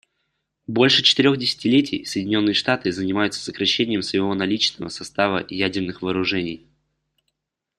Больше 0.65 1.03
четырех 1.03 1.37
десятилетий 1.37 2.05
Соединенные 2.05 2.55
Штаты 2.55 2.91
занимаются 2.91 3.39
сокращением 3.39 4.01
своего 4.01 4.33
наличного 4.33 4.89
состава 4.89 5.45
ядерных 5.47 6.01
вооружений. 6.01 6.65